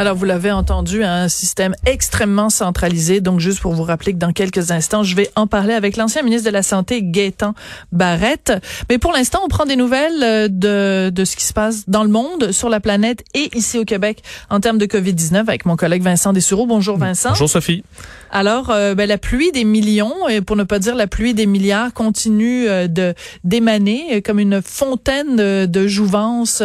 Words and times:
Alors, 0.00 0.14
vous 0.14 0.26
l'avez 0.26 0.52
entendu, 0.52 1.02
un 1.02 1.28
système 1.28 1.74
extrêmement 1.84 2.50
centralisé. 2.50 3.20
Donc, 3.20 3.40
juste 3.40 3.58
pour 3.58 3.72
vous 3.72 3.82
rappeler 3.82 4.12
que 4.12 4.18
dans 4.18 4.32
quelques 4.32 4.70
instants, 4.70 5.02
je 5.02 5.16
vais 5.16 5.28
en 5.34 5.48
parler 5.48 5.74
avec 5.74 5.96
l'ancien 5.96 6.22
ministre 6.22 6.46
de 6.46 6.52
la 6.52 6.62
Santé, 6.62 7.02
Gaétan 7.02 7.52
Barrette. 7.90 8.52
Mais 8.88 8.98
pour 8.98 9.10
l'instant, 9.10 9.40
on 9.44 9.48
prend 9.48 9.66
des 9.66 9.74
nouvelles 9.74 10.22
euh, 10.22 10.46
de, 10.48 11.10
de 11.10 11.24
ce 11.24 11.34
qui 11.34 11.44
se 11.44 11.52
passe 11.52 11.88
dans 11.88 12.04
le 12.04 12.10
monde, 12.10 12.52
sur 12.52 12.68
la 12.68 12.78
planète 12.78 13.24
et 13.34 13.50
ici 13.56 13.76
au 13.76 13.84
Québec 13.84 14.22
en 14.50 14.60
termes 14.60 14.78
de 14.78 14.86
COVID-19 14.86 15.34
avec 15.34 15.66
mon 15.66 15.74
collègue 15.74 16.02
Vincent 16.02 16.32
Dessureau. 16.32 16.66
Bonjour 16.66 16.96
Vincent. 16.96 17.30
Bonjour 17.30 17.50
Sophie. 17.50 17.82
Alors, 18.30 18.70
euh, 18.70 18.94
ben, 18.94 19.08
la 19.08 19.18
pluie 19.18 19.50
des 19.50 19.64
millions, 19.64 20.28
et 20.28 20.42
pour 20.42 20.54
ne 20.54 20.62
pas 20.62 20.78
dire 20.78 20.94
la 20.94 21.08
pluie 21.08 21.34
des 21.34 21.46
milliards, 21.46 21.92
continue 21.92 22.68
euh, 22.68 22.86
de 22.86 23.14
d'émaner 23.42 24.22
comme 24.22 24.38
une 24.38 24.62
fontaine 24.62 25.34
de, 25.34 25.66
de 25.66 25.88
jouvence 25.88 26.62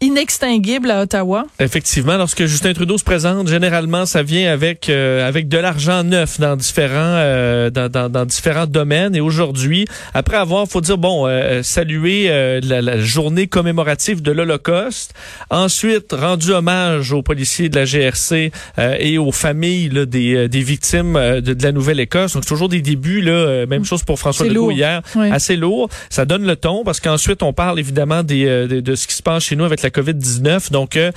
inextinguible 0.00 0.90
à 0.90 1.02
Ottawa. 1.02 1.44
Effectivement, 1.58 2.16
lorsque 2.16 2.46
Justin 2.46 2.69
Trudeau 2.74 2.98
se 2.98 3.04
présente, 3.04 3.48
généralement, 3.48 4.06
ça 4.06 4.22
vient 4.22 4.52
avec 4.52 4.88
euh, 4.88 5.26
avec 5.26 5.48
de 5.48 5.58
l'argent 5.58 6.04
neuf 6.04 6.40
dans 6.40 6.56
différents 6.56 6.94
euh, 6.96 7.70
dans, 7.70 7.88
dans, 7.88 8.08
dans, 8.08 8.24
différents 8.24 8.66
domaines. 8.66 9.14
Et 9.14 9.20
aujourd'hui, 9.20 9.86
après 10.14 10.36
avoir, 10.36 10.66
faut 10.66 10.80
dire 10.80 10.98
bon, 10.98 11.26
euh, 11.26 11.62
saluer 11.62 12.28
la, 12.62 12.82
la, 12.82 13.00
journée 13.00 13.46
commémorative 13.46 14.22
de 14.22 14.32
l'Holocauste, 14.32 15.14
ensuite 15.50 16.12
rendu 16.12 16.52
hommage 16.52 17.12
aux 17.12 17.22
policiers 17.22 17.68
de 17.68 17.76
la 17.76 17.84
GRC 17.84 18.52
et 18.98 19.18
aux 19.18 19.32
familles 19.32 19.88
là, 19.88 20.06
des, 20.06 20.48
des 20.48 20.62
victimes 20.62 21.14
de, 21.14 21.40
de 21.40 21.62
la 21.62 21.72
Nouvelle-Écosse. 21.72 22.34
Donc 22.34 22.46
toujours 22.46 22.68
des 22.68 22.80
débuts 22.80 23.20
là, 23.20 23.66
même 23.66 23.84
chose 23.84 24.02
pour 24.02 24.18
François 24.18 24.46
Legault 24.46 24.70
hier, 24.70 25.02
oui. 25.16 25.30
assez 25.30 25.56
lourd. 25.56 25.88
Ça 26.08 26.24
donne 26.24 26.46
le 26.46 26.56
ton 26.56 26.84
parce 26.84 27.00
qu'ensuite 27.00 27.42
on 27.42 27.52
parle 27.52 27.78
évidemment 27.78 28.22
des, 28.22 28.44
de, 28.44 28.80
de 28.80 28.94
ce 28.94 29.06
qui 29.06 29.14
se 29.14 29.22
passe 29.22 29.44
chez 29.44 29.56
nous 29.56 29.64
avec 29.64 29.82
la 29.82 29.90
COVID-19. 29.90 30.70
Donc, 30.70 30.96
euh, 30.96 31.10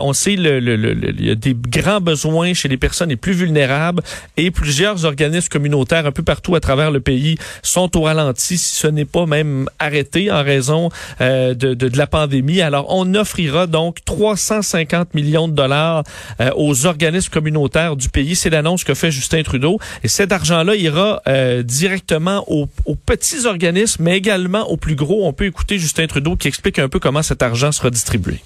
on 0.00 0.12
sait 0.12 0.36
le, 0.36 0.60
le, 0.60 0.76
le, 0.76 0.94
il 1.02 1.26
y 1.26 1.30
a 1.30 1.34
des 1.34 1.54
grands 1.54 2.00
besoins 2.00 2.54
chez 2.54 2.68
les 2.68 2.76
personnes 2.76 3.08
les 3.10 3.16
plus 3.16 3.32
vulnérables 3.32 4.02
et 4.36 4.50
plusieurs 4.50 5.04
organismes 5.04 5.48
communautaires 5.48 6.06
un 6.06 6.12
peu 6.12 6.22
partout 6.22 6.54
à 6.54 6.60
travers 6.60 6.90
le 6.90 7.00
pays 7.00 7.36
sont 7.62 7.96
au 7.96 8.02
ralenti, 8.02 8.58
si 8.58 8.74
ce 8.74 8.86
n'est 8.86 9.04
pas 9.04 9.26
même 9.26 9.68
arrêté 9.78 10.30
en 10.30 10.42
raison 10.42 10.90
euh, 11.20 11.54
de, 11.54 11.96
la 11.96 12.06
pandémie. 12.06 12.60
Alors, 12.60 12.86
on 12.88 13.14
offrira 13.14 13.66
donc 13.66 14.04
350 14.04 15.14
millions 15.14 15.48
de 15.48 15.54
dollars 15.54 16.04
euh, 16.40 16.50
aux 16.56 16.86
organismes 16.86 17.30
communautaires 17.30 17.96
du 17.96 18.08
pays. 18.08 18.36
C'est 18.36 18.50
l'annonce 18.50 18.84
que 18.84 18.94
fait 18.94 19.10
Justin 19.10 19.42
Trudeau. 19.42 19.78
Et 20.04 20.08
cet 20.08 20.32
argent-là 20.32 20.76
ira 20.76 21.22
euh, 21.26 21.62
directement 21.62 22.44
aux, 22.46 22.68
aux 22.84 22.94
petits 22.94 23.46
organismes, 23.46 24.04
mais 24.04 24.16
également 24.16 24.68
aux 24.70 24.76
plus 24.76 24.94
gros. 24.94 25.26
On 25.26 25.32
peut 25.32 25.46
écouter 25.46 25.78
Justin 25.78 26.06
Trudeau 26.06 26.36
qui 26.36 26.48
explique 26.48 26.78
un 26.78 26.88
peu 26.88 26.98
comment 26.98 27.22
cet 27.22 27.42
argent 27.42 27.72
sera 27.72 27.90
distribué. 27.90 28.40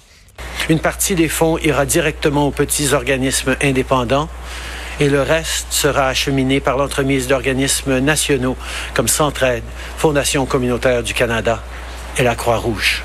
Une 0.69 0.79
partie 0.79 1.15
des 1.15 1.27
fonds 1.27 1.57
ira 1.57 1.85
directement 1.85 2.47
aux 2.47 2.51
petits 2.51 2.93
organismes 2.93 3.57
indépendants 3.61 4.29
et 5.01 5.09
le 5.09 5.21
reste 5.21 5.67
sera 5.71 6.07
acheminé 6.07 6.61
par 6.61 6.77
l'entremise 6.77 7.27
d'organismes 7.27 7.99
nationaux 7.99 8.55
comme 8.93 9.09
Centraide, 9.09 9.63
Fondation 9.97 10.45
communautaire 10.45 11.03
du 11.03 11.13
Canada 11.13 11.61
et 12.17 12.23
la 12.23 12.35
Croix-Rouge. 12.35 13.03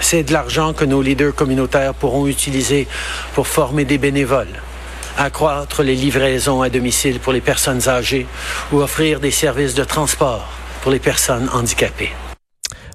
C'est 0.00 0.24
de 0.24 0.32
l'argent 0.34 0.74
que 0.74 0.84
nos 0.84 1.00
leaders 1.00 1.34
communautaires 1.34 1.94
pourront 1.94 2.26
utiliser 2.26 2.86
pour 3.34 3.46
former 3.46 3.86
des 3.86 3.96
bénévoles, 3.96 4.60
accroître 5.16 5.82
les 5.82 5.94
livraisons 5.94 6.60
à 6.60 6.68
domicile 6.68 7.18
pour 7.18 7.32
les 7.32 7.40
personnes 7.40 7.88
âgées 7.88 8.26
ou 8.72 8.82
offrir 8.82 9.20
des 9.20 9.30
services 9.30 9.74
de 9.74 9.84
transport 9.84 10.46
pour 10.82 10.92
les 10.92 10.98
personnes 10.98 11.48
handicapées. 11.54 12.12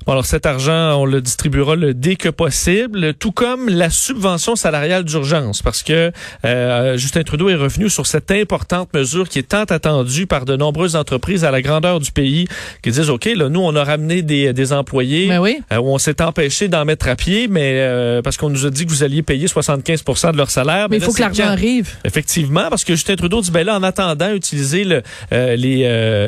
Bon, 0.08 0.14
alors 0.14 0.26
cet 0.26 0.46
argent, 0.46 1.02
on 1.02 1.06
le 1.06 1.20
distribuera 1.20 1.76
le 1.76 1.94
dès 1.94 2.16
que 2.16 2.30
possible, 2.30 3.14
tout 3.16 3.34
comme 3.34 3.68
la 3.68 3.90
subvention 3.90 4.56
salariale 4.56 5.04
d'urgence, 5.04 5.62
parce 5.62 5.84
que 5.84 6.14
euh, 6.46 6.96
Justin 6.96 7.24
Trudeau 7.24 7.50
est 7.50 7.56
revenu 7.56 7.90
sur 7.90 8.08
cette 8.08 8.32
importante 8.32 8.94
mesure 8.94 9.28
qui 9.28 9.40
est 9.40 9.50
tant 9.50 9.66
attendue 9.66 10.26
par 10.26 10.46
de 10.46 10.56
nombreuses 10.56 10.96
entreprises 10.96 11.44
à 11.44 11.52
la 11.52 11.62
grandeur 11.62 12.00
du 12.00 12.14
pays, 12.14 12.48
qui 12.84 12.92
disent, 12.92 13.10
OK, 13.10 13.26
là, 13.26 13.50
nous, 13.50 13.60
on 13.60 13.76
a 13.76 13.84
ramené 13.84 14.22
des, 14.22 14.54
des 14.54 14.72
employés, 14.72 15.38
oui. 15.40 15.58
euh, 15.74 15.80
où 15.80 15.90
on 15.90 15.98
s'est 15.98 16.22
empêché 16.22 16.70
d'en 16.70 16.86
mettre 16.86 17.10
à 17.10 17.18
pied, 17.18 17.50
mais 17.50 17.74
euh, 17.74 18.22
parce 18.22 18.38
qu'on 18.38 18.50
nous 18.50 18.66
a 18.66 18.70
dit 18.70 18.86
que 18.86 18.92
vous 18.92 19.04
alliez 19.04 19.24
payer 19.24 19.48
75% 19.48 20.32
de 20.32 20.38
leur 20.38 20.50
salaire. 20.50 20.88
Mais 20.90 21.00
il 21.00 21.04
faut 21.04 21.12
que 21.12 21.20
l'argent 21.20 21.48
arrive. 21.48 21.96
Effectivement, 22.06 22.70
parce 22.70 22.86
que 22.86 22.96
Justin 22.96 23.18
Trudeau 23.18 23.42
dit, 23.42 23.52
ben 23.52 23.66
là, 23.66 23.76
en 23.76 23.84
attendant, 23.84 24.32
utiliser 24.34 24.86
le, 24.86 25.02
les, 25.32 25.52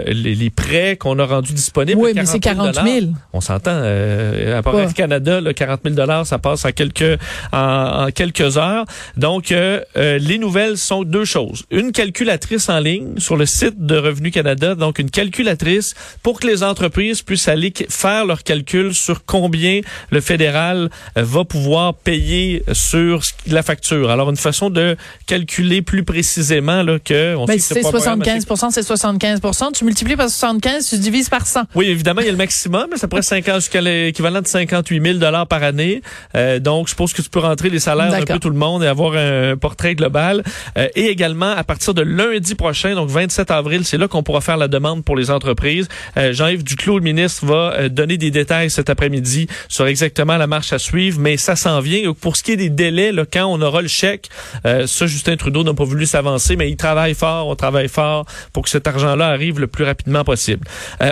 les, 0.05 0.35
les, 0.35 0.49
prêts 0.49 0.97
qu'on 0.97 1.17
a 1.17 1.25
rendus 1.25 1.53
disponibles. 1.53 2.01
Oui, 2.01 2.11
mais 2.13 2.25
c'est 2.25 2.41
40 2.41 2.75
000. 2.75 3.05
On 3.31 3.39
s'entend. 3.39 3.68
Euh, 3.71 4.57
à 4.57 4.61
part 4.61 4.75
ouais. 4.75 4.87
Canada, 4.93 5.41
là, 5.41 5.53
40 5.53 5.81
000 5.83 5.95
dollars, 5.95 6.25
ça 6.25 6.37
passe 6.37 6.65
en 6.65 6.71
quelques 6.71 7.19
en, 7.51 8.05
en 8.05 8.11
quelques 8.11 8.57
heures. 8.57 8.85
Donc, 9.17 9.51
euh, 9.51 9.81
euh, 9.97 10.17
les 10.17 10.37
nouvelles 10.37 10.77
sont 10.77 11.03
deux 11.03 11.25
choses 11.25 11.63
une 11.71 11.91
calculatrice 11.91 12.69
en 12.69 12.79
ligne 12.79 13.17
sur 13.17 13.35
le 13.35 13.45
site 13.45 13.85
de 13.85 13.97
Revenu 13.97 14.31
Canada, 14.31 14.75
donc 14.75 14.99
une 14.99 15.09
calculatrice 15.09 15.93
pour 16.23 16.39
que 16.39 16.47
les 16.47 16.63
entreprises 16.63 17.21
puissent 17.21 17.47
aller 17.47 17.73
faire 17.89 18.25
leurs 18.25 18.43
calculs 18.43 18.93
sur 18.93 19.25
combien 19.25 19.81
le 20.09 20.21
fédéral 20.21 20.89
va 21.15 21.45
pouvoir 21.45 21.93
payer 21.93 22.63
sur 22.73 23.21
la 23.47 23.63
facture. 23.63 24.09
Alors, 24.09 24.29
une 24.29 24.37
façon 24.37 24.69
de 24.69 24.97
calculer 25.25 25.81
plus 25.81 26.03
précisément 26.03 26.83
là 26.83 26.99
que 26.99 27.35
on 27.35 27.45
ben, 27.45 27.59
c'est 27.59 27.81
75% 27.81 28.71
c'est 28.71 28.81
75% 28.81 29.73
Tu 29.73 29.85
multiplies 29.85 30.15
par 30.15 30.29
75, 30.29 30.89
tu 30.89 30.97
divises 30.97 31.29
par 31.29 31.45
100. 31.45 31.61
Oui, 31.75 31.87
évidemment, 31.87 32.21
il 32.21 32.25
y 32.25 32.29
a 32.29 32.31
le 32.31 32.37
maximum, 32.37 32.87
mais 32.91 32.97
ça 32.97 33.07
pourrait 33.07 33.21
50 33.21 33.58
jusqu'à 33.59 33.81
l'équivalent 33.81 34.41
de 34.41 34.47
58 34.47 35.01
000 35.01 35.17
dollars 35.19 35.47
par 35.47 35.63
année. 35.63 36.01
Euh, 36.35 36.59
donc, 36.59 36.89
je 36.89 36.95
pense 36.95 37.13
que 37.13 37.21
tu 37.21 37.29
peux 37.29 37.39
rentrer 37.39 37.69
les 37.69 37.79
salaires 37.79 38.11
d'un 38.11 38.21
peu 38.21 38.39
tout 38.39 38.49
le 38.49 38.55
monde 38.55 38.83
et 38.83 38.87
avoir 38.87 39.13
un 39.15 39.55
portrait 39.57 39.95
global. 39.95 40.43
Euh, 40.77 40.87
et 40.95 41.07
également, 41.07 41.51
à 41.51 41.63
partir 41.63 41.93
de 41.93 42.01
lundi 42.01 42.55
prochain, 42.55 42.95
donc 42.95 43.09
27 43.09 43.51
avril, 43.51 43.85
c'est 43.85 43.97
là 43.97 44.07
qu'on 44.07 44.23
pourra 44.23 44.41
faire 44.41 44.57
la 44.57 44.67
demande 44.67 45.03
pour 45.03 45.15
les 45.15 45.31
entreprises. 45.31 45.87
Euh, 46.17 46.33
Jean-Yves 46.33 46.63
Duclos, 46.63 46.99
le 46.99 47.03
ministre, 47.03 47.45
va 47.45 47.89
donner 47.89 48.17
des 48.17 48.31
détails 48.31 48.69
cet 48.69 48.89
après-midi 48.89 49.47
sur 49.67 49.87
exactement 49.87 50.37
la 50.37 50.47
marche 50.47 50.73
à 50.73 50.79
suivre, 50.79 51.19
mais 51.19 51.37
ça 51.37 51.55
s'en 51.55 51.79
vient. 51.79 52.13
Pour 52.13 52.35
ce 52.35 52.43
qui 52.43 52.53
est 52.53 52.57
des 52.57 52.69
délais, 52.69 53.11
là, 53.11 53.25
quand 53.31 53.45
on 53.45 53.61
aura 53.61 53.81
le 53.81 53.87
chèque, 53.87 54.29
ça, 54.63 55.07
Justin 55.07 55.35
Trudeau 55.35 55.63
n'a 55.63 55.73
pas 55.73 55.83
voulu 55.83 56.05
s'avancer, 56.05 56.55
mais 56.55 56.69
il 56.69 56.77
travaille 56.77 57.13
fort, 57.13 57.47
on 57.47 57.55
travaille 57.55 57.87
fort 57.87 58.25
pour 58.53 58.63
que 58.63 58.69
cet 58.69 58.87
argent-là 58.87 59.27
arrive 59.27 59.59
le 59.59 59.67
plus 59.67 59.83
rapidement 59.83 60.23
possible. 60.23 60.67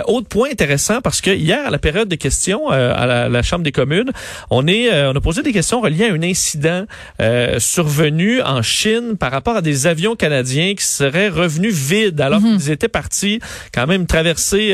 autre 0.06 0.28
point 0.28 0.50
intéressant, 0.50 1.00
parce 1.00 1.20
que 1.20 1.30
hier, 1.30 1.66
à 1.66 1.70
la 1.70 1.78
période 1.78 2.08
de 2.08 2.14
questions, 2.14 2.37
euh, 2.46 2.92
à 2.94 3.06
la, 3.06 3.28
la, 3.28 3.42
Chambre 3.42 3.64
des 3.64 3.72
communes. 3.72 4.10
On 4.50 4.66
est, 4.66 4.92
euh, 4.92 5.12
on 5.12 5.16
a 5.16 5.20
posé 5.20 5.42
des 5.42 5.52
questions 5.52 5.80
reliées 5.80 6.08
à 6.08 6.12
un 6.12 6.22
incident 6.22 6.84
euh, 7.20 7.58
survenu 7.58 8.42
en 8.42 8.62
Chine 8.62 9.16
par 9.18 9.30
rapport 9.30 9.56
à 9.56 9.62
des 9.62 9.86
avions 9.86 10.16
canadiens 10.16 10.74
qui 10.74 10.84
seraient 10.84 11.28
revenus 11.28 11.74
vides 11.74 12.20
alors 12.20 12.40
mm 12.40 12.46
-hmm. 12.46 12.58
qu'ils 12.58 12.70
étaient 12.70 12.88
partis 12.88 13.40
quand 13.74 13.86
même 13.86 14.06
traverser 14.06 14.64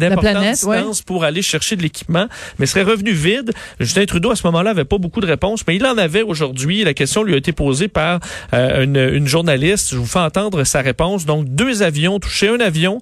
d'importantes 0.00 0.50
distances 0.50 0.98
ouais. 0.98 1.04
pour 1.06 1.24
aller 1.24 1.42
chercher 1.42 1.76
de 1.76 1.82
l'équipement, 1.82 2.26
mais 2.58 2.66
seraient 2.66 2.90
revenus 2.92 3.14
vides. 3.14 3.52
Justin 3.80 4.04
Trudeau 4.06 4.30
à 4.30 4.36
ce 4.36 4.46
moment-là 4.48 4.70
avait 4.70 4.90
pas 4.94 4.98
beaucoup 4.98 5.20
de 5.20 5.30
réponses, 5.36 5.60
mais 5.66 5.76
il 5.76 5.86
en 5.86 5.98
avait 5.98 6.22
aujourd'hui. 6.22 6.84
La 6.84 6.94
question 6.94 7.22
lui 7.22 7.34
a 7.34 7.38
été 7.44 7.52
posée 7.52 7.88
par 7.88 8.20
une, 8.52 8.96
une, 9.18 9.26
journaliste. 9.26 9.86
Je 9.92 9.96
vous 9.96 10.12
fais 10.14 10.24
entendre 10.30 10.64
sa 10.64 10.80
réponse. 10.90 11.20
Donc 11.24 11.42
deux 11.62 11.82
avions 11.82 12.18
touchés, 12.24 12.48
un 12.48 12.60
avion 12.72 12.94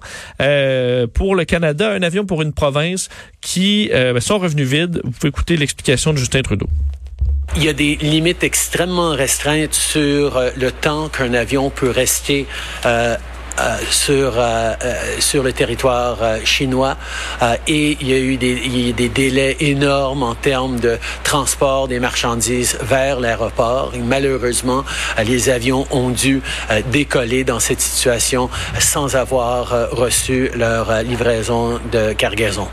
pour 1.17 1.31
le 1.39 1.43
Canada, 1.53 1.85
un 1.99 2.03
avion 2.09 2.25
pour 2.25 2.39
une 2.41 2.53
province 2.53 3.09
qui 3.41 3.89
euh, 3.93 4.19
sont 4.19 4.39
revenus 4.39 4.67
vides. 4.67 4.99
Vous 5.03 5.11
pouvez 5.11 5.29
écouter 5.29 5.57
l'explication 5.57 6.11
de 6.11 6.17
Justin 6.17 6.41
Trudeau. 6.41 6.67
Il 7.55 7.63
y 7.63 7.69
a 7.69 7.73
des 7.73 7.95
limites 7.95 8.43
extrêmement 8.43 9.11
restreintes 9.11 9.73
sur 9.73 10.37
euh, 10.37 10.49
le 10.57 10.71
temps 10.71 11.07
qu'un 11.07 11.33
avion 11.33 11.69
peut 11.69 11.89
rester 11.89 12.45
euh, 12.85 13.15
sur 13.89 14.33
sur 15.17 15.41
le 15.41 15.51
territoire 15.51 16.19
chinois 16.45 16.95
et 17.65 17.97
il 17.99 18.07
y 18.07 18.13
a 18.13 18.19
eu 18.19 18.37
des 18.37 19.09
délais 19.09 19.57
énormes 19.59 20.21
en 20.21 20.35
termes 20.35 20.79
de 20.79 20.99
transport 21.23 21.87
des 21.87 21.99
marchandises 21.99 22.77
vers 22.83 23.19
l'aéroport. 23.19 23.93
Malheureusement, 23.97 24.83
les 25.25 25.49
avions 25.49 25.87
ont 25.89 26.11
dû 26.11 26.43
décoller 26.91 27.43
dans 27.43 27.59
cette 27.59 27.81
situation 27.81 28.47
sans 28.77 29.15
avoir 29.15 29.89
reçu 29.89 30.51
leur 30.53 31.01
livraison 31.01 31.79
de 31.91 32.13
cargaison. 32.13 32.67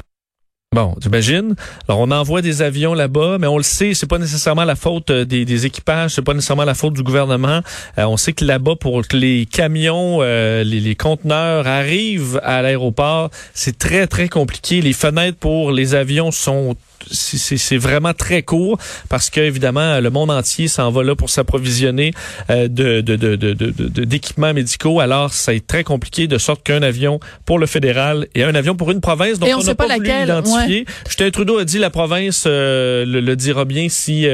Bon, 0.75 0.93
t'imagines? 1.01 1.55
Alors, 1.87 2.01
on 2.01 2.11
envoie 2.11 2.43
des 2.43 2.61
avions 2.61 2.95
là-bas, 2.95 3.39
mais 3.39 3.47
on 3.47 3.59
le 3.59 3.63
sait, 3.63 3.95
c'est 3.95 4.09
pas 4.09 4.19
nécessairement 4.19 4.65
la 4.65 4.75
faute 4.75 5.13
des, 5.13 5.45
des 5.45 5.67
équipages, 5.67 6.17
c'est 6.17 6.23
pas 6.23 6.35
nécessairement 6.35 6.65
la 6.65 6.75
faute 6.75 6.95
du 6.95 7.05
gouvernement. 7.05 7.61
Euh, 7.97 8.07
on 8.07 8.17
sait 8.17 8.33
que 8.33 8.45
là-bas, 8.45 8.75
pour 8.81 9.07
que 9.07 9.17
les 9.17 9.47
camions, 9.47 10.19
euh, 10.23 10.65
les, 10.65 10.97
conteneurs 10.97 11.69
arrivent 11.69 12.41
à 12.43 12.61
l'aéroport, 12.61 13.31
c'est 13.53 13.79
très, 13.79 14.09
très 14.09 14.29
compliqué. 14.29 14.81
Les 14.81 14.95
fenêtres 14.95 15.39
pour 15.39 15.71
les 15.71 15.95
avions 15.95 16.33
sont 16.33 16.75
c'est 17.11 17.77
vraiment 17.77 18.13
très 18.13 18.43
court 18.43 18.79
parce 19.09 19.31
que 19.31 19.41
évidemment 19.41 20.01
le 20.01 20.11
monde 20.11 20.31
entier 20.31 20.69
s'en 20.69 20.91
va 20.91 21.03
là 21.03 21.15
pour 21.15 21.31
s'approvisionner 21.31 22.13
euh, 22.51 22.69
de 22.69 23.01
d'équipements 23.01 24.49
de, 24.49 24.53
de, 24.53 24.57
médicaux. 24.57 25.01
Alors 25.01 25.33
c'est 25.33 25.67
très 25.67 25.85
compliqué 25.85 26.27
de 26.27 26.39
sorte 26.39 26.63
qu'un 26.63 26.83
avion 26.83 27.21
pour 27.45 27.59
le 27.59 27.67
fédéral 27.67 28.27
et 28.35 28.45
un 28.45 28.55
avion 28.55 28.75
pour 28.75 28.91
une 28.91 29.01
province 29.01 29.39
dont 29.39 29.47
et 29.47 29.55
on, 29.55 29.61
sait 29.61 29.75
pas, 29.75 29.87
pas 29.89 29.97
voulu 29.97 30.09
identifier 30.09 30.55
vérifier. 30.57 30.87
Justin 31.07 31.31
Trudeau 31.31 31.59
a 31.59 31.65
dit 31.65 31.79
la 31.79 31.91
province 31.91 32.47
le, 32.47 33.05
le, 33.05 33.37
dira 33.37 33.65
bien 33.65 33.89
si 33.89 34.27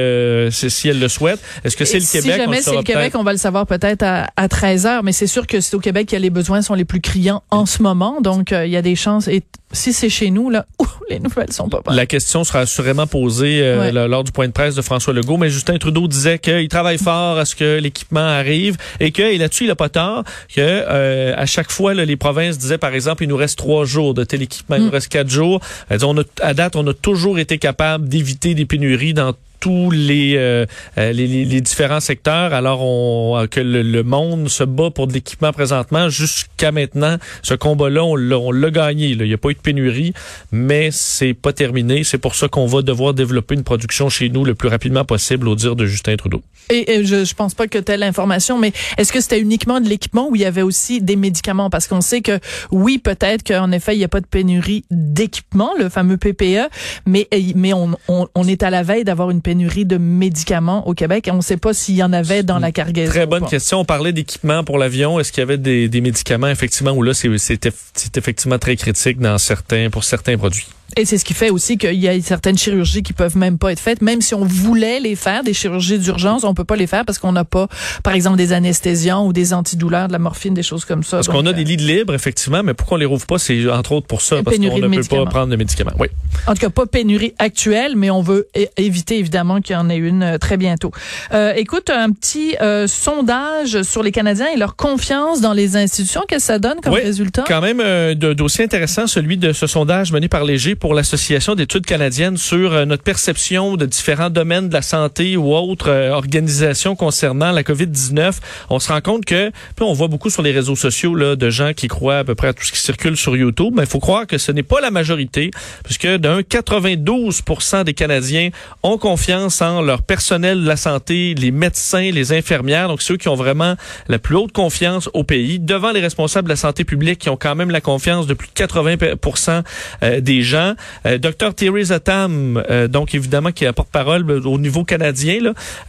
si 0.51 0.89
elle 0.89 0.99
le 0.99 1.07
souhaite. 1.07 1.39
Est-ce 1.63 1.77
que 1.77 1.85
c'est 1.85 1.99
le 1.99 2.05
Québec? 2.05 2.33
Si 2.33 2.37
jamais 2.37 2.61
c'est 2.61 2.75
le 2.75 2.83
Québec, 2.83 3.13
on 3.15 3.23
va 3.23 3.31
le 3.31 3.37
savoir 3.37 3.65
peut-être 3.65 4.03
à, 4.03 4.29
à 4.35 4.47
13 4.47 4.85
heures, 4.85 5.03
mais 5.03 5.11
c'est 5.11 5.27
sûr 5.27 5.47
que 5.47 5.59
c'est 5.59 5.75
au 5.75 5.79
Québec 5.79 6.09
que 6.09 6.15
les 6.15 6.29
besoins 6.29 6.61
sont 6.61 6.73
les 6.73 6.85
plus 6.85 7.01
criants 7.01 7.43
en 7.49 7.65
ce 7.65 7.81
moment. 7.81 8.21
Donc, 8.21 8.51
il 8.51 8.69
y 8.69 8.77
a 8.77 8.81
des 8.81 8.95
chances. 8.95 9.27
Et 9.27 9.43
si 9.73 9.93
c'est 9.93 10.09
chez 10.09 10.31
nous, 10.31 10.49
là, 10.49 10.65
les 11.09 11.19
nouvelles 11.19 11.51
sont 11.51 11.69
pas 11.69 11.81
bonnes. 11.83 11.95
La 11.95 12.05
question 12.05 12.43
sera 12.43 12.59
assurément 12.59 13.07
posée 13.07 13.91
lors 13.91 14.23
du 14.23 14.31
point 14.31 14.47
de 14.47 14.53
presse 14.53 14.75
de 14.75 14.81
François 14.81 15.13
Legault, 15.13 15.37
mais 15.37 15.49
Justin 15.49 15.77
Trudeau 15.77 16.07
disait 16.07 16.39
qu'il 16.39 16.67
travaille 16.67 16.97
fort 16.97 17.37
à 17.37 17.45
ce 17.45 17.55
que 17.55 17.79
l'équipement 17.79 18.19
arrive 18.19 18.77
et 18.99 19.11
que, 19.11 19.21
et 19.21 19.37
là-dessus, 19.37 19.65
il 19.65 19.71
a 19.71 19.75
pas 19.75 19.89
tort, 19.89 20.23
que 20.53 20.59
euh, 20.59 21.33
à 21.35 21.45
chaque 21.45 21.71
fois, 21.71 21.93
là, 21.93 22.05
les 22.05 22.17
provinces 22.17 22.57
disaient, 22.57 22.77
par 22.77 22.93
exemple, 22.93 23.23
il 23.23 23.29
nous 23.29 23.37
reste 23.37 23.57
trois 23.57 23.85
jours 23.85 24.13
de 24.13 24.23
tel 24.23 24.41
équipement, 24.41 24.75
il 24.75 24.83
nous 24.83 24.89
mm. 24.89 24.93
reste 24.93 25.09
quatre 25.09 25.29
jours. 25.29 25.59
On 25.89 26.17
a, 26.17 26.23
à 26.41 26.53
date, 26.53 26.75
on 26.75 26.85
a 26.87 26.93
toujours 26.93 27.39
été 27.39 27.57
capable 27.57 28.07
d'éviter 28.07 28.53
des 28.53 28.65
pénuries 28.65 29.13
dans 29.13 29.33
tous 29.61 29.91
les, 29.91 30.33
euh, 30.35 30.65
euh, 30.97 31.13
les, 31.13 31.27
les, 31.27 31.61
différents 31.61 31.99
secteurs, 31.99 32.51
alors 32.53 32.81
on, 32.81 33.45
que 33.49 33.61
le, 33.61 34.03
monde 34.03 34.49
se 34.49 34.63
bat 34.63 34.89
pour 34.89 35.07
de 35.07 35.13
l'équipement 35.13 35.53
présentement. 35.53 36.09
Jusqu'à 36.09 36.71
maintenant, 36.71 37.17
ce 37.43 37.53
combat-là, 37.53 38.03
on 38.03 38.15
l'a 38.15 38.71
gagné. 38.71 39.09
Il 39.09 39.21
n'y 39.21 39.33
a 39.33 39.37
pas 39.37 39.49
eu 39.49 39.53
de 39.53 39.59
pénurie, 39.59 40.13
mais 40.51 40.89
c'est 40.91 41.35
pas 41.35 41.53
terminé. 41.53 42.03
C'est 42.03 42.17
pour 42.17 42.33
ça 42.35 42.47
qu'on 42.47 42.65
va 42.65 42.81
devoir 42.81 43.13
développer 43.13 43.53
une 43.53 43.63
production 43.63 44.09
chez 44.09 44.29
nous 44.29 44.43
le 44.43 44.55
plus 44.55 44.67
rapidement 44.67 45.05
possible, 45.05 45.47
au 45.47 45.55
dire 45.55 45.75
de 45.75 45.85
Justin 45.85 46.15
Trudeau. 46.15 46.41
Et, 46.71 47.05
je, 47.05 47.23
je 47.23 47.35
pense 47.35 47.53
pas 47.53 47.67
que 47.67 47.77
telle 47.77 48.01
information, 48.01 48.57
mais 48.57 48.73
est-ce 48.97 49.13
que 49.13 49.21
c'était 49.21 49.39
uniquement 49.39 49.79
de 49.79 49.87
l'équipement 49.87 50.27
ou 50.27 50.35
il 50.35 50.41
y 50.41 50.45
avait 50.45 50.63
aussi 50.63 51.01
des 51.01 51.15
médicaments? 51.15 51.69
Parce 51.69 51.87
qu'on 51.87 52.01
sait 52.01 52.21
que 52.21 52.39
oui, 52.71 52.97
peut-être 52.97 53.43
qu'en 53.43 53.71
effet, 53.71 53.93
il 53.93 53.99
n'y 53.99 54.03
a 54.03 54.09
pas 54.09 54.21
de 54.21 54.27
pénurie 54.27 54.85
d'équipement, 54.89 55.71
le 55.77 55.89
fameux 55.89 56.17
PPE, 56.17 56.67
mais, 57.05 57.27
mais 57.55 57.73
on, 57.73 57.91
on, 58.07 58.27
on 58.33 58.47
est 58.47 58.63
à 58.63 58.71
la 58.71 58.81
veille 58.81 59.03
d'avoir 59.03 59.29
une 59.29 59.41
pénurie 59.41 59.50
pénurie 59.51 59.83
de 59.83 59.97
médicaments 59.97 60.87
au 60.87 60.93
Québec. 60.93 61.27
on 61.29 61.35
ne 61.35 61.41
sait 61.41 61.57
pas 61.57 61.73
s'il 61.73 61.95
y 61.95 62.03
en 62.03 62.13
avait 62.13 62.41
dans 62.41 62.57
la 62.57 62.71
cargaison. 62.71 63.11
Très 63.11 63.25
bonne 63.25 63.45
question. 63.45 63.81
On 63.81 63.85
parlait 63.85 64.13
d'équipements 64.13 64.63
pour 64.63 64.77
l'avion. 64.77 65.19
Est-ce 65.19 65.33
qu'il 65.33 65.41
y 65.41 65.43
avait 65.43 65.57
des, 65.57 65.89
des 65.89 65.99
médicaments, 65.99 66.47
effectivement, 66.47 66.91
où 66.91 67.03
là, 67.03 67.13
c'est 67.13 67.67
effectivement 68.15 68.59
très 68.59 68.77
critique 68.77 69.19
dans 69.19 69.37
certains, 69.37 69.89
pour 69.89 70.05
certains 70.05 70.37
produits? 70.37 70.67
Et 70.97 71.05
c'est 71.05 71.17
ce 71.17 71.25
qui 71.25 71.33
fait 71.33 71.49
aussi 71.49 71.77
qu'il 71.77 71.95
y 71.95 72.07
a 72.07 72.21
certaines 72.21 72.57
chirurgies 72.57 73.03
qui 73.03 73.13
peuvent 73.13 73.37
même 73.37 73.57
pas 73.57 73.71
être 73.71 73.79
faites, 73.79 74.01
même 74.01 74.21
si 74.21 74.33
on 74.35 74.43
voulait 74.43 74.99
les 74.99 75.15
faire, 75.15 75.43
des 75.43 75.53
chirurgies 75.53 75.99
d'urgence, 75.99 76.43
on 76.43 76.53
peut 76.53 76.63
pas 76.63 76.75
les 76.75 76.87
faire 76.87 77.05
parce 77.05 77.17
qu'on 77.17 77.31
n'a 77.31 77.45
pas, 77.45 77.67
par 78.03 78.13
exemple, 78.13 78.37
des 78.37 78.53
anesthésiants 78.53 79.25
ou 79.25 79.33
des 79.33 79.53
antidouleurs, 79.53 80.07
de 80.07 80.13
la 80.13 80.19
morphine, 80.19 80.53
des 80.53 80.63
choses 80.63 80.85
comme 80.85 81.03
ça. 81.03 81.17
Parce 81.17 81.27
qu'on 81.27 81.45
a 81.45 81.53
des 81.53 81.61
euh, 81.61 81.65
lits 81.65 81.77
de 81.77 81.83
libre, 81.83 82.13
effectivement, 82.13 82.63
mais 82.63 82.73
pourquoi 82.73 82.97
on 82.97 82.99
les 82.99 83.05
rouvre 83.05 83.25
pas, 83.25 83.37
c'est 83.37 83.69
entre 83.69 83.93
autres 83.93 84.07
pour 84.07 84.21
ça, 84.21 84.43
parce 84.43 84.57
qu'on 84.57 84.63
ne 84.63 84.95
peut 84.95 85.03
pas 85.03 85.25
prendre 85.25 85.47
de 85.47 85.55
médicaments. 85.55 85.93
Oui. 85.99 86.07
En 86.47 86.53
tout 86.53 86.59
cas, 86.59 86.69
pas 86.69 86.85
pénurie 86.85 87.33
actuelle, 87.39 87.95
mais 87.95 88.09
on 88.09 88.21
veut 88.21 88.47
éviter 88.77 89.17
évidemment 89.17 89.61
qu'il 89.61 89.75
y 89.75 89.79
en 89.79 89.89
ait 89.89 89.97
une 89.97 90.23
euh, 90.23 90.37
très 90.37 90.57
bientôt. 90.57 90.91
Euh, 91.33 91.53
écoute, 91.55 91.89
un 91.89 92.11
petit 92.11 92.55
euh, 92.61 92.87
sondage 92.87 93.81
sur 93.83 94.03
les 94.03 94.11
Canadiens 94.11 94.47
et 94.53 94.57
leur 94.57 94.75
confiance 94.75 95.41
dans 95.41 95.53
les 95.53 95.77
institutions, 95.77 96.21
qu'est-ce 96.27 96.47
que 96.47 96.53
ça 96.53 96.59
donne 96.59 96.81
comme 96.81 96.93
oui, 96.93 97.01
résultat? 97.01 97.43
Quand 97.47 97.61
même, 97.61 97.79
un 97.79 98.15
dossier 98.15 98.65
intéressant, 98.65 99.07
celui 99.07 99.37
de 99.37 99.53
ce 99.53 99.67
sondage 99.67 100.11
mené 100.11 100.27
par 100.27 100.43
Léger 100.43 100.75
pour 100.81 100.95
l'Association 100.95 101.53
d'études 101.53 101.85
canadiennes 101.85 102.37
sur 102.37 102.73
euh, 102.73 102.85
notre 102.85 103.03
perception 103.03 103.77
de 103.77 103.85
différents 103.85 104.31
domaines 104.31 104.67
de 104.67 104.73
la 104.73 104.81
santé 104.81 105.37
ou 105.37 105.53
autres 105.53 105.91
euh, 105.91 106.09
organisations 106.09 106.95
concernant 106.95 107.51
la 107.51 107.61
COVID-19. 107.61 108.33
On 108.71 108.79
se 108.79 108.91
rend 108.91 108.99
compte 108.99 109.23
que, 109.23 109.51
puis 109.75 109.85
on 109.85 109.93
voit 109.93 110.07
beaucoup 110.07 110.31
sur 110.31 110.41
les 110.41 110.51
réseaux 110.51 110.75
sociaux 110.75 111.13
là, 111.13 111.35
de 111.35 111.49
gens 111.51 111.73
qui 111.73 111.87
croient 111.87 112.17
à 112.17 112.23
peu 112.23 112.33
près 112.33 112.47
à 112.47 112.53
tout 112.53 112.65
ce 112.65 112.71
qui 112.71 112.79
circule 112.79 113.15
sur 113.15 113.37
YouTube, 113.37 113.73
mais 113.75 113.83
il 113.83 113.87
faut 113.87 113.99
croire 113.99 114.25
que 114.25 114.39
ce 114.39 114.51
n'est 114.51 114.63
pas 114.63 114.81
la 114.81 114.89
majorité, 114.89 115.51
puisque 115.83 116.07
d'un 116.07 116.39
92% 116.41 117.83
des 117.83 117.93
Canadiens 117.93 118.49
ont 118.81 118.97
confiance 118.97 119.61
en 119.61 119.83
leur 119.83 120.01
personnel 120.01 120.63
de 120.63 120.67
la 120.67 120.77
santé, 120.77 121.35
les 121.35 121.51
médecins, 121.51 122.09
les 122.09 122.33
infirmières, 122.33 122.87
donc 122.87 123.03
ceux 123.03 123.17
qui 123.17 123.29
ont 123.29 123.35
vraiment 123.35 123.75
la 124.07 124.17
plus 124.17 124.35
haute 124.35 124.51
confiance 124.51 125.11
au 125.13 125.23
pays, 125.23 125.59
devant 125.59 125.91
les 125.91 126.01
responsables 126.01 126.47
de 126.47 126.53
la 126.53 126.55
santé 126.55 126.85
publique 126.85 127.19
qui 127.19 127.29
ont 127.29 127.37
quand 127.37 127.53
même 127.53 127.69
la 127.69 127.81
confiance 127.81 128.25
de 128.25 128.33
plus 128.33 128.47
de 128.47 128.53
80% 128.53 129.61
euh, 130.01 130.21
des 130.21 130.41
gens. 130.41 130.70
Euh, 131.05 131.17
Dr 131.17 131.53
Thierry 131.55 131.85
Tam, 132.03 132.63
euh, 132.69 132.87
donc 132.87 133.15
évidemment 133.15 133.51
qui 133.51 133.65
est 133.65 133.71
porte-parole 133.73 134.29
euh, 134.29 134.41
au 134.45 134.57
niveau 134.57 134.83
canadien 134.83 135.39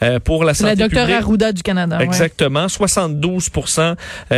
là, 0.00 0.20
pour 0.20 0.44
la 0.44 0.54
santé 0.54 0.76
la 0.76 0.88
Dr 0.88 1.14
Arruda 1.14 1.52
du 1.52 1.62
Canada. 1.62 1.98
Exactement, 2.00 2.66
72% 2.66 3.94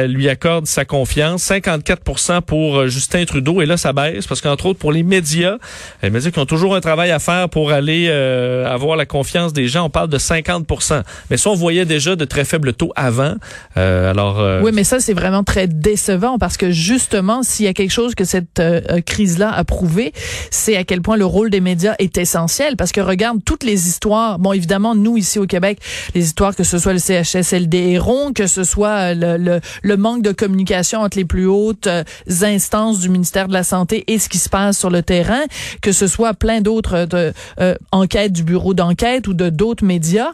lui 0.06 0.29
accorde 0.29 0.67
sa 0.67 0.85
confiance, 0.85 1.49
54% 1.49 2.43
pour 2.43 2.87
Justin 2.88 3.25
Trudeau. 3.25 3.62
Et 3.62 3.67
là 3.67 3.76
ça 3.76 3.93
baisse 3.93 4.26
parce 4.26 4.41
qu'entre 4.41 4.67
autres 4.67 4.79
pour 4.79 4.93
les 4.93 5.02
médias, 5.02 5.56
les 6.02 6.11
médias 6.11 6.31
qui 6.31 6.38
ont 6.38 6.47
toujours 6.47 6.75
un 6.75 6.81
travail 6.81 7.11
à 7.11 7.19
faire 7.19 7.49
pour 7.49 7.70
aller 7.70 8.11
avoir 8.11 8.97
la 8.97 9.06
confiance 9.06 9.52
des 9.52 9.69
gens, 9.69 9.85
on 9.85 9.90
parle 9.90 10.08
de 10.08 10.19
50% 10.19 11.02
Mais 11.31 11.37
ça 11.37 11.50
on 11.50 11.55
voyait 11.55 11.85
déjà 11.85 12.17
de 12.17 12.25
très 12.25 12.44
faibles 12.44 12.73
taux 12.73 12.93
avant. 12.97 13.35
alors 13.76 14.62
Oui, 14.62 14.70
mais 14.75 14.85
ça 14.85 15.00
c'est 15.00 15.14
vraiment 15.14 15.44
très 15.44 15.67
décevant 15.67 16.38
parce 16.38 16.56
que 16.56 16.70
justement 16.70 17.43
s'il 17.43 17.67
y 17.67 17.69
a 17.69 17.75
quelque 17.75 17.93
chose 17.93 18.14
que 18.14 18.25
cette 18.25 18.62
crise 19.06 19.38
là 19.38 19.50
a 19.50 19.64
prouvé, 19.64 20.12
c'est 20.50 20.76
à 20.76 20.84
quel 20.84 21.02
point 21.02 21.16
le 21.16 21.26
rôle 21.26 21.50
des 21.50 21.60
médias 21.60 21.94
est 21.98 22.19
essentiel 22.19 22.76
parce 22.76 22.92
que 22.92 23.00
regarde 23.00 23.38
toutes 23.44 23.64
les 23.64 23.88
histoires. 23.88 24.38
Bon, 24.38 24.52
évidemment, 24.52 24.94
nous 24.94 25.16
ici 25.16 25.38
au 25.38 25.46
Québec, 25.46 25.78
les 26.14 26.25
histoires 26.25 26.54
que 26.54 26.64
ce 26.64 26.78
soit 26.78 26.92
le 26.92 26.98
CHSLD 26.98 27.78
Héron, 27.78 28.32
que 28.32 28.46
ce 28.46 28.64
soit 28.64 29.14
le, 29.14 29.36
le, 29.36 29.60
le, 29.82 29.96
manque 29.96 30.22
de 30.22 30.32
communication 30.32 31.00
entre 31.00 31.16
les 31.16 31.25
plus 31.25 31.46
hautes 31.46 31.86
euh, 31.86 32.04
instances 32.42 33.00
du 33.00 33.08
ministère 33.08 33.48
de 33.48 33.52
la 33.52 33.64
Santé 33.64 34.04
et 34.06 34.19
ce 34.19 34.28
qui 34.28 34.38
se 34.38 34.48
passe 34.48 34.78
sur 34.78 34.90
le 34.90 35.02
terrain, 35.02 35.42
que 35.81 35.92
ce 35.92 36.06
soit 36.06 36.34
plein 36.34 36.60
d'autres 36.60 37.06
euh, 37.14 37.32
euh, 37.60 37.75
enquêtes 37.92 38.32
du 38.32 38.42
bureau 38.42 38.75
d'enquête 38.75 39.26
ou 39.28 39.34
de 39.34 39.48
d'autres 39.48 39.84
médias. 39.84 40.32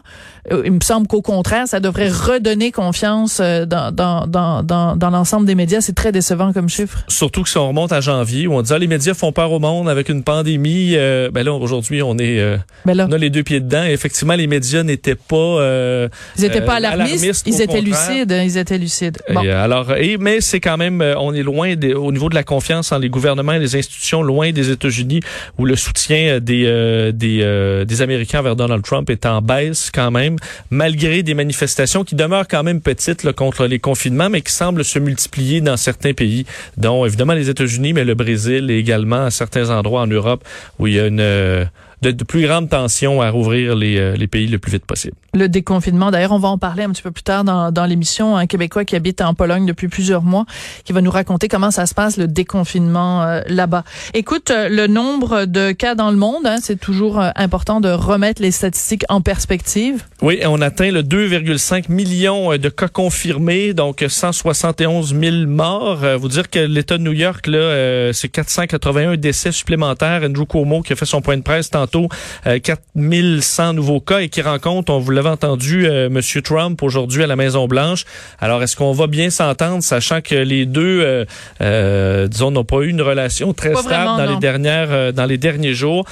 il 0.51 0.71
me 0.71 0.81
semble 0.81 1.07
qu'au 1.07 1.21
contraire, 1.21 1.67
ça 1.67 1.79
devrait 1.79 2.09
redonner 2.09 2.71
confiance 2.71 3.39
dans, 3.39 3.93
dans, 3.93 4.25
dans, 4.27 4.63
dans, 4.63 4.95
dans 4.95 5.09
l'ensemble 5.09 5.45
des 5.45 5.55
médias. 5.55 5.81
C'est 5.81 5.95
très 5.95 6.11
décevant 6.11 6.53
comme 6.53 6.69
chiffre. 6.69 7.03
Surtout 7.07 7.43
que 7.43 7.49
si 7.49 7.57
on 7.57 7.67
remonte 7.67 7.91
à 7.91 8.01
janvier, 8.01 8.47
où 8.47 8.53
on 8.53 8.61
dit 8.61 8.73
ah, 8.73 8.79
les 8.79 8.87
médias 8.87 9.13
font 9.13 9.31
peur 9.31 9.51
au 9.51 9.59
monde 9.59 9.87
avec 9.91 10.09
une 10.09 10.23
pandémie, 10.23 10.93
euh, 10.95 11.29
ben 11.31 11.43
là 11.43 11.53
aujourd'hui 11.53 12.01
on 12.01 12.17
est, 12.17 12.39
euh, 12.39 12.57
ben 12.85 12.99
on 13.07 13.11
a 13.11 13.17
les 13.17 13.29
deux 13.29 13.43
pieds 13.43 13.59
dedans. 13.59 13.83
Et 13.83 13.91
effectivement, 13.91 14.35
les 14.35 14.47
médias 14.47 14.83
n'étaient 14.83 15.15
pas, 15.15 15.35
euh, 15.35 16.09
ils 16.37 16.45
étaient 16.45 16.61
pas 16.61 16.75
alarmistes, 16.75 17.43
ils 17.45 17.61
étaient 17.61 17.81
lucides, 17.81 18.35
ils 18.43 18.57
étaient 18.57 18.77
lucides. 18.77 19.19
Bon. 19.29 19.41
alors, 19.41 19.95
et, 19.97 20.17
mais 20.17 20.41
c'est 20.41 20.59
quand 20.59 20.77
même, 20.77 21.01
on 21.17 21.33
est 21.33 21.43
loin 21.43 21.75
au 21.95 22.11
niveau 22.11 22.29
de 22.29 22.35
la 22.35 22.43
confiance 22.43 22.91
en 22.91 22.97
les 22.97 23.09
gouvernements 23.09 23.53
et 23.53 23.59
les 23.59 23.75
institutions, 23.75 24.23
loin 24.23 24.51
des 24.51 24.71
États-Unis 24.71 25.21
où 25.57 25.65
le 25.65 25.75
soutien 25.75 26.39
des 26.39 27.11
des, 27.13 27.85
des 27.85 28.01
Américains 28.01 28.41
vers 28.41 28.55
Donald 28.55 28.83
Trump 28.83 29.09
est 29.09 29.25
en 29.25 29.41
baisse 29.41 29.91
quand 29.93 30.11
même, 30.11 30.37
malgré 30.69 31.23
des 31.23 31.33
manifestations 31.33 32.03
qui 32.03 32.15
demeurent 32.15 32.47
quand 32.47 32.63
même 32.63 32.81
petites 32.81 33.23
là, 33.23 33.33
contre 33.33 33.65
les 33.65 33.79
confinements, 33.79 34.29
mais 34.29 34.41
qui 34.41 34.53
semblent 34.53 34.85
se 34.85 34.99
multiplier 34.99 35.61
dans 35.61 35.77
certains 35.77 36.13
pays, 36.13 36.45
dont 36.77 37.05
évidemment 37.05 37.33
les 37.33 37.49
États-Unis, 37.49 37.93
mais 37.93 38.03
le 38.03 38.15
Brésil 38.15 38.69
également 38.71 39.25
à 39.25 39.31
certains 39.31 39.70
endroits 39.71 40.01
en 40.01 40.07
Europe 40.07 40.43
où 40.79 40.87
il 40.87 40.93
y 40.93 40.99
a 40.99 41.07
une 41.07 41.69
euh, 42.05 42.11
de, 42.11 42.23
plus 42.23 42.41
grande 42.41 42.69
tension 42.69 43.21
à 43.21 43.29
rouvrir 43.29 43.75
les, 43.75 43.97
euh, 43.97 44.15
les, 44.15 44.27
pays 44.27 44.47
le 44.47 44.57
plus 44.57 44.71
vite 44.71 44.85
possible. 44.85 45.15
Le 45.33 45.47
déconfinement, 45.47 46.11
d'ailleurs, 46.11 46.31
on 46.31 46.39
va 46.39 46.49
en 46.49 46.57
parler 46.57 46.83
un 46.83 46.89
petit 46.89 47.01
peu 47.01 47.11
plus 47.11 47.23
tard 47.23 47.43
dans, 47.43 47.71
dans 47.71 47.85
l'émission. 47.85 48.35
Un 48.35 48.47
Québécois 48.47 48.85
qui 48.85 48.95
habite 48.95 49.21
en 49.21 49.33
Pologne 49.33 49.65
depuis 49.65 49.87
plusieurs 49.87 50.23
mois, 50.23 50.45
qui 50.83 50.93
va 50.93 51.01
nous 51.01 51.11
raconter 51.11 51.47
comment 51.47 51.71
ça 51.71 51.85
se 51.85 51.93
passe 51.93 52.17
le 52.17 52.27
déconfinement 52.27 53.23
euh, 53.23 53.41
là-bas. 53.47 53.83
Écoute, 54.13 54.51
euh, 54.51 54.67
le 54.69 54.87
nombre 54.87 55.45
de 55.45 55.71
cas 55.71 55.95
dans 55.95 56.09
le 56.09 56.17
monde, 56.17 56.45
hein, 56.45 56.57
c'est 56.61 56.79
toujours 56.79 57.21
important 57.35 57.81
de 57.81 57.89
remettre 57.89 58.41
les 58.41 58.51
statistiques 58.51 59.03
en 59.09 59.21
perspective. 59.21 60.03
Oui, 60.21 60.39
on 60.45 60.61
atteint 60.61 60.91
le 60.91 61.03
2,5 61.03 61.91
millions 61.91 62.57
de 62.57 62.69
cas 62.69 62.87
confirmés, 62.87 63.73
donc 63.73 64.03
171 64.07 65.15
000 65.15 65.35
morts. 65.47 65.99
vous 66.19 66.27
dire 66.27 66.49
que 66.49 66.59
l'État 66.59 66.97
de 66.97 67.03
New 67.03 67.11
York, 67.11 67.47
là, 67.47 68.11
c'est 68.13 68.29
481 68.29 69.17
décès 69.17 69.51
supplémentaires. 69.51 70.21
Andrew 70.23 70.45
Cuomo 70.45 70.81
qui 70.81 70.93
a 70.93 70.95
fait 70.95 71.05
son 71.05 71.21
point 71.21 71.37
de 71.37 71.43
presse 71.43 71.69
tantôt 71.69 71.90
4100 71.91 73.69
euh, 73.69 73.73
nouveaux 73.73 73.99
cas 73.99 74.19
et 74.19 74.29
qui 74.29 74.41
rencontrent, 74.41 74.91
on 74.91 74.99
vous 74.99 75.11
l'avait 75.11 75.29
entendu, 75.29 75.85
euh, 75.85 76.09
Monsieur 76.09 76.41
Trump 76.41 76.81
aujourd'hui 76.83 77.23
à 77.23 77.27
la 77.27 77.35
Maison 77.35 77.67
Blanche. 77.67 78.05
Alors, 78.39 78.63
est-ce 78.63 78.75
qu'on 78.75 78.91
va 78.91 79.07
bien 79.07 79.29
s'entendre, 79.29 79.83
sachant 79.83 80.21
que 80.21 80.35
les 80.35 80.65
deux, 80.65 81.25
euh, 81.61 82.27
disons, 82.27 82.51
n'ont 82.51 82.63
pas 82.63 82.81
eu 82.81 82.89
une 82.89 83.01
relation 83.01 83.53
très 83.53 83.75
stable 83.75 84.17
dans 84.17 84.25
les 84.25 84.37
dernières, 84.37 85.13
dans 85.13 85.25
les 85.25 85.37
derniers 85.37 85.73
jours? 85.73 86.05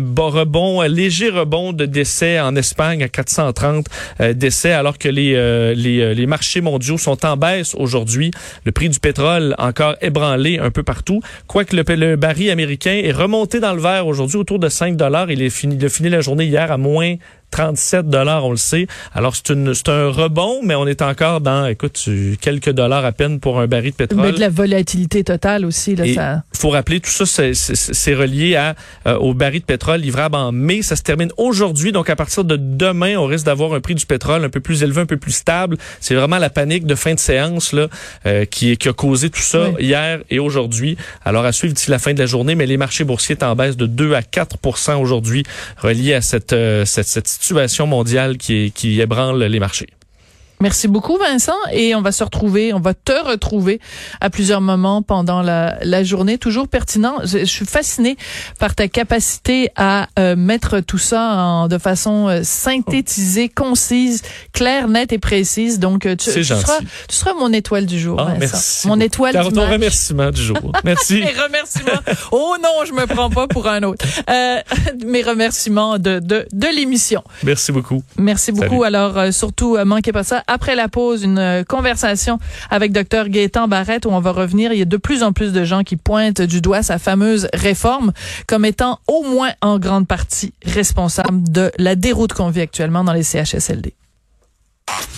bon 0.00 0.30
rebond, 0.30 0.82
léger 0.82 1.30
rebond 1.30 1.72
de 1.72 1.86
décès 1.86 2.40
en 2.40 2.56
Espagne 2.56 3.02
à 3.02 3.08
430 3.08 3.86
décès, 4.34 4.72
alors 4.72 4.98
que 4.98 5.08
les, 5.08 5.74
les, 5.74 6.14
les 6.14 6.26
marchés 6.26 6.60
mondiaux 6.60 6.98
sont 6.98 7.24
en 7.24 7.36
baisse 7.36 7.74
aujourd'hui. 7.74 8.30
Le 8.64 8.72
prix 8.72 8.88
du 8.88 9.00
pétrole 9.00 9.54
encore 9.58 9.96
ébranlé 10.00 10.58
un 10.58 10.70
peu 10.70 10.82
partout, 10.82 11.20
quoique 11.46 11.74
le, 11.76 11.84
le 11.94 12.16
baril 12.16 12.50
américain 12.50 13.00
est 13.02 13.12
remonté 13.12 13.60
dans 13.60 13.72
le 13.72 13.80
vert 13.80 14.06
aujourd'hui 14.06 14.36
autour 14.36 14.58
de 14.58 14.68
5 14.68 14.96
il, 15.28 15.42
est 15.42 15.50
fini, 15.50 15.76
il 15.76 15.84
a 15.84 15.88
fini 15.88 16.08
la 16.08 16.20
journée 16.20 16.44
hier 16.44 16.70
à 16.70 16.78
moins 16.78 17.16
37 17.54 18.08
dollars, 18.08 18.44
on 18.44 18.50
le 18.50 18.56
sait. 18.56 18.88
Alors 19.14 19.36
c'est 19.36 19.50
une 19.50 19.74
c'est 19.74 19.88
un 19.88 20.08
rebond, 20.08 20.62
mais 20.64 20.74
on 20.74 20.88
est 20.88 21.02
encore 21.02 21.40
dans, 21.40 21.66
écoute, 21.66 22.08
quelques 22.40 22.70
dollars 22.70 23.04
à 23.04 23.12
peine 23.12 23.38
pour 23.38 23.60
un 23.60 23.68
baril 23.68 23.92
de 23.92 23.96
pétrole. 23.96 24.22
Mais 24.22 24.32
de 24.32 24.40
la 24.40 24.48
volatilité 24.48 25.22
totale 25.22 25.64
aussi. 25.64 25.94
Là, 25.94 26.12
ça... 26.12 26.42
faut 26.52 26.70
rappeler 26.70 26.98
tout 26.98 27.10
ça, 27.10 27.24
c'est 27.24 28.14
relié 28.14 28.56
à 28.56 28.74
euh, 29.06 29.16
au 29.18 29.34
baril 29.34 29.60
de 29.60 29.66
pétrole 29.66 30.00
livrable 30.00 30.34
en 30.34 30.50
mai. 30.50 30.82
Ça 30.82 30.96
se 30.96 31.02
termine 31.02 31.30
aujourd'hui, 31.36 31.92
donc 31.92 32.10
à 32.10 32.16
partir 32.16 32.42
de 32.42 32.56
demain, 32.56 33.16
on 33.18 33.26
risque 33.26 33.46
d'avoir 33.46 33.72
un 33.72 33.80
prix 33.80 33.94
du 33.94 34.04
pétrole 34.04 34.44
un 34.44 34.48
peu 34.48 34.58
plus 34.58 34.82
élevé, 34.82 35.02
un 35.02 35.06
peu 35.06 35.16
plus 35.16 35.36
stable. 35.36 35.76
C'est 36.00 36.16
vraiment 36.16 36.38
la 36.38 36.50
panique 36.50 36.86
de 36.86 36.96
fin 36.96 37.14
de 37.14 37.20
séance 37.20 37.72
là 37.72 37.86
euh, 38.26 38.46
qui, 38.46 38.76
qui 38.76 38.88
a 38.88 38.92
causé 38.92 39.30
tout 39.30 39.40
ça 39.40 39.68
hier 39.78 40.18
et 40.28 40.40
aujourd'hui. 40.40 40.96
Alors 41.24 41.44
à 41.44 41.52
suivre 41.52 41.72
d'ici 41.72 41.88
la 41.92 42.00
fin 42.00 42.14
de 42.14 42.18
la 42.18 42.26
journée, 42.26 42.56
mais 42.56 42.66
les 42.66 42.78
marchés 42.78 43.04
boursiers 43.04 43.36
sont 43.38 43.46
en 43.46 43.54
baisse 43.54 43.76
de 43.76 43.86
2 43.86 44.14
à 44.14 44.22
4% 44.22 44.96
aujourd'hui 44.96 45.44
relié 45.78 46.14
à 46.14 46.20
cette, 46.20 46.52
euh, 46.52 46.84
cette, 46.84 47.06
cette 47.06 47.28
situation 47.28 47.43
mondiale 47.86 48.36
qui, 48.36 48.72
qui 48.72 49.00
ébranle 49.00 49.42
les 49.44 49.60
marchés. 49.60 49.88
Merci 50.64 50.88
beaucoup, 50.88 51.18
Vincent. 51.18 51.52
Et 51.72 51.94
on 51.94 52.00
va 52.00 52.10
se 52.10 52.24
retrouver, 52.24 52.72
on 52.72 52.80
va 52.80 52.94
te 52.94 53.12
retrouver 53.12 53.80
à 54.22 54.30
plusieurs 54.30 54.62
moments 54.62 55.02
pendant 55.02 55.42
la, 55.42 55.76
la 55.82 56.02
journée. 56.02 56.38
Toujours 56.38 56.68
pertinent. 56.68 57.16
Je, 57.22 57.44
suis 57.44 57.66
fascinée 57.66 58.16
par 58.58 58.74
ta 58.74 58.88
capacité 58.88 59.68
à 59.76 60.08
euh, 60.18 60.36
mettre 60.36 60.80
tout 60.80 60.96
ça 60.96 61.20
en, 61.20 61.68
de 61.68 61.76
façon 61.76 62.28
euh, 62.28 62.40
synthétisée, 62.44 63.50
concise, 63.50 64.22
claire, 64.54 64.88
nette 64.88 65.12
et 65.12 65.18
précise. 65.18 65.80
Donc, 65.80 66.06
euh, 66.06 66.16
tu, 66.16 66.32
tu, 66.32 66.44
seras, 66.44 66.78
tu 67.10 67.14
seras 67.14 67.34
mon 67.34 67.52
étoile 67.52 67.84
du 67.84 68.00
jour, 68.00 68.18
ah, 68.18 68.32
Vincent. 68.40 68.88
Mon 68.88 68.98
étoile 69.00 69.34
Car 69.34 69.48
du 69.48 69.54
ton 69.54 69.68
remerciement 69.68 70.30
du 70.30 70.42
jour. 70.42 70.72
Merci. 70.82 71.20
mes 71.24 71.42
remerciements. 71.42 72.00
Oh 72.32 72.56
non, 72.62 72.86
je 72.86 72.94
me 72.94 73.06
prends 73.06 73.28
pas 73.28 73.48
pour 73.48 73.68
un 73.68 73.82
autre. 73.82 74.06
Euh, 74.30 74.62
mes 75.06 75.20
remerciements 75.20 75.98
de, 75.98 76.20
de, 76.20 76.46
de 76.50 76.68
l'émission. 76.74 77.22
Merci 77.42 77.70
beaucoup. 77.70 78.02
Merci 78.16 78.50
beaucoup. 78.50 78.82
Alors, 78.82 79.30
surtout, 79.30 79.76
manquez 79.84 80.12
pas 80.12 80.24
ça 80.24 80.42
après 80.54 80.76
la 80.76 80.88
pause, 80.88 81.24
une 81.24 81.38
euh, 81.38 81.64
conversation 81.64 82.38
avec 82.70 82.92
Dr 82.92 83.28
Gaétan 83.28 83.66
Barrette 83.66 84.06
où 84.06 84.10
on 84.10 84.20
va 84.20 84.30
revenir. 84.30 84.72
Il 84.72 84.78
y 84.78 84.82
a 84.82 84.86
de 84.86 84.96
plus 84.96 85.24
en 85.24 85.32
plus 85.32 85.52
de 85.52 85.64
gens 85.64 85.82
qui 85.82 85.96
pointent 85.96 86.40
du 86.40 86.60
doigt 86.60 86.82
sa 86.82 86.98
fameuse 86.98 87.48
réforme 87.52 88.12
comme 88.46 88.64
étant 88.64 89.00
au 89.08 89.24
moins 89.24 89.50
en 89.60 89.78
grande 89.80 90.06
partie 90.06 90.54
responsable 90.64 91.50
de 91.50 91.72
la 91.78 91.96
déroute 91.96 92.32
qu'on 92.32 92.50
vit 92.50 92.60
actuellement 92.60 93.02
dans 93.02 93.12
les 93.12 93.24
CHSLD. 93.24 93.94